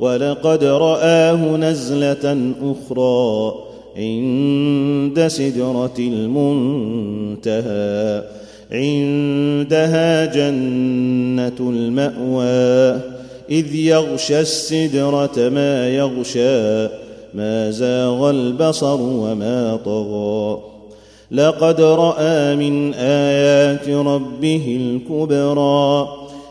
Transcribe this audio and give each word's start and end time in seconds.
ولقد 0.00 0.64
رآه 0.64 1.56
نزلة 1.56 2.52
أخرى 2.62 3.54
عند 3.96 5.26
سدرة 5.26 5.94
المنتهى. 5.98 7.56
عندها 8.72 10.24
جنة 10.24 11.56
المأوى. 11.60 13.00
إذ 13.50 13.74
يغشى 13.74 14.40
السدرة 14.40 15.48
ما 15.48 15.88
يغشى 15.88 16.88
ما 17.34 17.70
زاغ 17.70 18.30
البصر 18.30 19.00
وما 19.00 19.78
طغى. 19.84 20.58
لقد 21.30 21.80
رأى 21.80 22.56
من 22.56 22.94
آيات 22.94 23.88
ربه 23.88 24.78
الكبرى. 24.80 26.08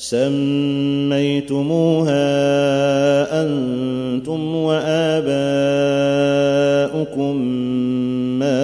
سميتموها 0.00 1.60
أنتم 3.42 4.54
وآباؤكم 4.54 5.36
ما 8.40 8.62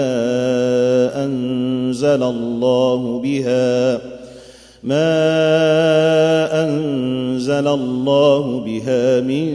أنزل 1.25 2.23
الله 2.23 3.21
بها 3.21 4.01
ما 4.83 5.15
أنزل 6.65 7.69
الله 7.69 8.61
بها 8.61 9.21
من 9.21 9.49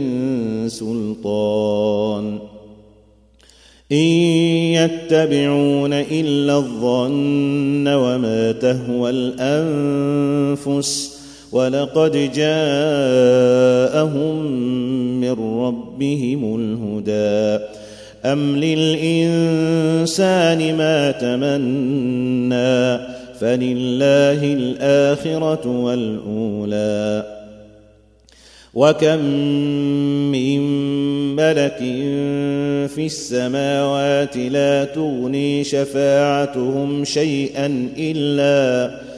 سلطان. 0.68 2.38
إن 3.92 4.06
يتبعون 4.78 5.92
إلا 5.92 6.56
الظن 6.56 7.88
وما 7.88 8.52
تهوى 8.52 9.10
الأنفس 9.10 11.21
ولقد 11.52 12.32
جاءهم 12.34 12.76
من 15.20 15.32
ربهم 15.60 16.56
الهدى. 16.56 17.64
أم 18.24 18.56
للإنسان 18.56 19.16
ما 20.76 21.10
تمنى 21.10 22.98
فلله 23.40 24.54
الآخرة 24.54 25.66
والأولى. 25.66 27.42
وكم 28.74 29.18
من 30.32 30.60
ملك 31.36 31.78
في 32.88 33.06
السماوات 33.06 34.36
لا 34.36 34.84
تغني 34.84 35.64
شفاعتهم 35.64 37.04
شيئا 37.04 37.88
إلا 37.98 39.11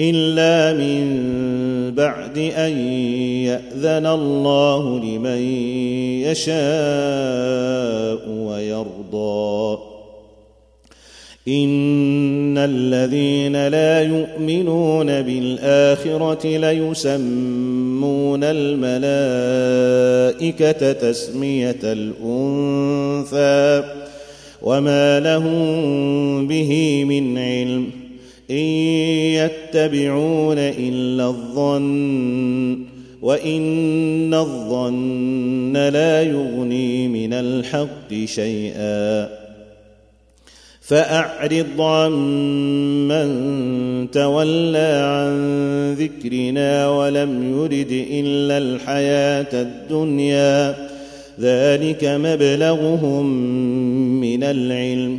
إلا 0.00 0.78
من 0.78 1.04
بعد 1.94 2.38
أن 2.38 2.78
يأذن 3.44 4.06
الله 4.06 4.98
لمن 4.98 5.42
يشاء 6.24 8.28
ويرضى. 8.28 9.78
إن 11.48 12.58
الذين 12.58 13.68
لا 13.68 14.02
يؤمنون 14.02 15.22
بالآخرة 15.22 16.58
ليسمون 16.58 18.40
الملائكة 18.44 18.92
تسمية 20.92 21.80
الأنثى 21.84 23.82
وما 24.62 25.20
لهم 25.20 26.46
به 26.46 27.04
من 27.04 27.38
علم. 27.38 28.09
إن 28.50 28.56
يتبعون 28.56 30.58
إلا 30.58 31.26
الظن 31.26 32.78
وإن 33.22 34.34
الظن 34.34 35.72
لا 35.72 36.22
يغني 36.22 37.08
من 37.08 37.32
الحق 37.32 38.14
شيئا. 38.24 39.28
فأعرض 40.80 41.80
عمن 41.80 43.30
تولى 44.10 45.02
عن 45.04 45.92
ذكرنا 45.92 46.88
ولم 46.88 47.52
يرد 47.52 48.06
إلا 48.10 48.58
الحياة 48.58 49.62
الدنيا. 49.62 50.88
ذلك 51.40 52.04
مبلغهم 52.04 53.26
من 54.20 54.44
العلم. 54.44 55.18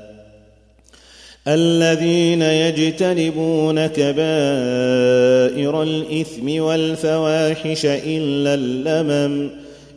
الذين 1.47 2.41
يجتنبون 2.41 3.87
كبائر 3.87 5.83
الإثم 5.83 6.61
والفواحش 6.61 7.85
إلا 7.85 8.53
اللمم. 8.53 9.49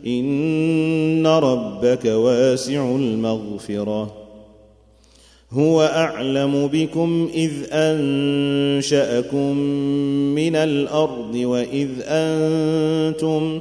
إن 0.07 1.27
ربك 1.27 2.05
واسع 2.05 2.95
المغفرة. 2.95 4.25
هو 5.51 5.81
أعلم 5.81 6.67
بكم 6.67 7.29
إذ 7.33 7.51
أنشأكم 7.71 9.57
من 10.35 10.55
الأرض 10.55 11.35
وإذ 11.35 11.89
أنتم 12.01 13.59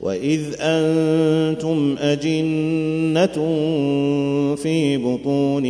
واذ 0.00 0.42
أنتم 0.60 1.96
اجنه 2.00 3.34
في 4.56 4.96
بطون 4.96 5.66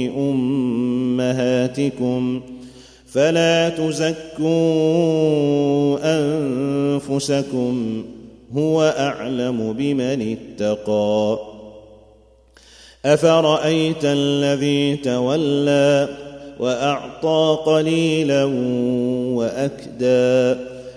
امهاتكم 1.17 2.41
فلا 3.07 3.69
تزكوا 3.69 4.47
انفسكم 6.03 8.05
هو 8.57 8.95
اعلم 8.99 9.73
بمن 9.73 10.37
اتقى 10.37 11.39
افرايت 13.05 14.05
الذي 14.05 14.97
تولى 14.97 16.09
واعطى 16.61 17.59
قليلا 17.67 18.45
واكدى 19.35 20.61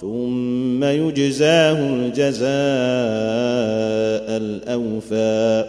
ثم 0.00 0.84
يجزاه 0.84 1.72
الجزاء 1.72 2.46
الأوفى. 4.36 5.64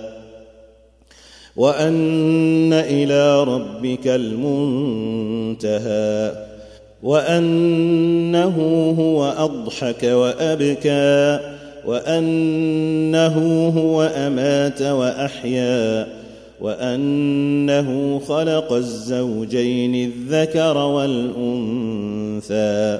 وأن 1.55 2.73
إلى 2.73 3.43
ربك 3.43 4.07
المنتهى. 4.07 6.31
وأنه 7.03 8.55
هو 8.99 9.33
أضحك 9.37 10.03
وأبكى. 10.03 11.39
وأنه 11.85 13.67
هو 13.77 14.03
أمات 14.03 14.81
وأحيا. 14.81 16.07
وأنه 16.61 18.21
خلق 18.27 18.73
الزوجين 18.73 20.11
الذكر 20.11 20.77
والأنثى. 20.77 22.99